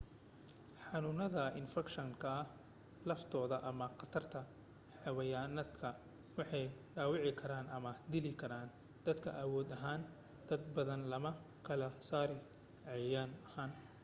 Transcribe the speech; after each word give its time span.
xanuunada 0.87 1.43
infakshanka 1.61 2.31
laftooda 3.09 3.57
ama 3.69 3.87
qatarta 3.99 4.39
xeyawaanaadka 4.99 5.87
waxay 6.37 6.65
dhaawici 6.95 7.31
karaan 7.41 7.67
ama 7.77 7.91
dili 8.13 8.31
karaan 8.41 8.69
dadka 9.05 9.29
awood 9.43 9.67
ahaan 9.77 10.01
badana 10.75 11.05
looma 11.11 11.31
kala 11.67 11.87
saaro 12.09 12.37
cayayan 12.85 13.31
ahaan 13.47 13.71